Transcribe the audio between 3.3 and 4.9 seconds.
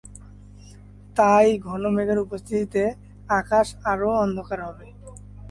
আকাশ আরও অন্ধকার হবে।